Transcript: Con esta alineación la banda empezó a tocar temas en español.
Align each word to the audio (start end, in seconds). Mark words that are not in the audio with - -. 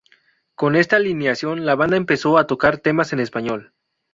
Con 0.55 0.75
esta 0.75 0.95
alineación 0.95 1.63
la 1.63 1.75
banda 1.75 1.95
empezó 1.95 2.39
a 2.39 2.47
tocar 2.47 2.79
temas 2.79 3.13
en 3.13 3.19
español. 3.19 3.71